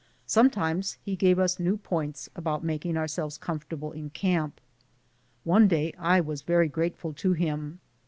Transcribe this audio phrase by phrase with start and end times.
[0.25, 4.59] Sometimes he gave us new points about making our selves comfortable in camp.
[5.43, 7.79] One day I was very grate ful to him.